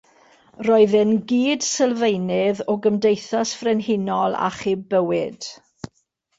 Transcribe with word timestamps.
Roedd 0.67 0.95
e'n 0.99 1.11
gydsylfaenydd 1.31 2.63
o 2.75 2.77
Gymdeithas 2.87 3.55
Frenhinol 3.61 4.41
Achub 4.51 4.85
Bywyd. 4.97 5.55